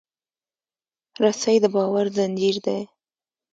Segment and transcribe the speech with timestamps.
[1.23, 2.79] رسۍ د باور زنجیر دی.